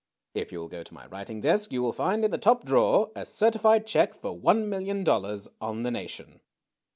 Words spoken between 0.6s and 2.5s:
go to my writing desk you will find in the